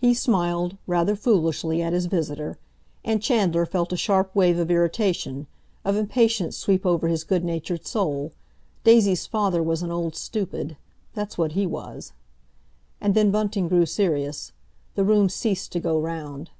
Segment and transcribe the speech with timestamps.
[0.00, 2.56] He smiled, rather foolishly, at his visitor;
[3.04, 5.48] and Chandler felt a sharp wave of irritation,
[5.84, 8.30] of impatience sweep over his good natured soul.
[8.84, 12.12] Daisy's father was an old stupid—that's what he was.
[13.00, 14.52] And then Bunting grew serious.
[14.94, 16.50] The room ceased to go round.